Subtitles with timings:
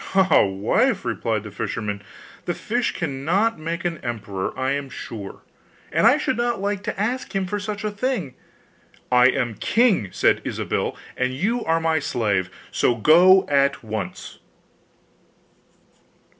[0.15, 2.01] 'Ah, wife!' replied the fisherman,
[2.45, 5.43] 'the fish cannot make an emperor, I am sure,
[5.91, 8.33] and I should not like to ask him for such a thing.'
[9.11, 14.39] 'I am king,' said Ilsabill, 'and you are my slave; so go at once!